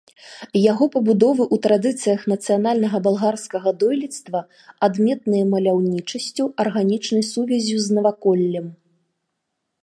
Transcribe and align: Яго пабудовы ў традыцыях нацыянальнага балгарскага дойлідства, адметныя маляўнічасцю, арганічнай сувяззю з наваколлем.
Яго 0.71 0.85
пабудовы 0.93 1.43
ў 1.45 1.57
традыцыях 1.65 2.23
нацыянальнага 2.33 3.01
балгарскага 3.07 3.69
дойлідства, 3.83 4.39
адметныя 4.89 5.43
маляўнічасцю, 5.53 6.49
арганічнай 6.65 7.23
сувяззю 7.33 7.77
з 7.85 8.01
наваколлем. 8.01 8.67